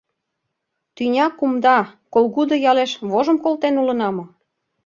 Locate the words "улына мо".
3.81-4.25